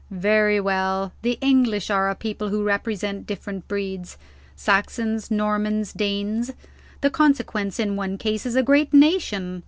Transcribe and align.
Very 0.09 0.59
well, 0.59 1.13
the 1.21 1.37
English 1.41 1.91
are 1.91 2.09
a 2.09 2.15
people 2.15 2.49
who 2.49 2.63
represent 2.63 3.27
different 3.27 3.67
breeds: 3.67 4.17
Saxons, 4.55 5.29
Normans, 5.29 5.93
Danes. 5.93 6.53
The 7.01 7.11
consequence, 7.11 7.79
in 7.79 7.95
one 7.95 8.17
case, 8.17 8.47
is 8.47 8.55
a 8.55 8.63
great 8.63 8.95
nation. 8.95 9.59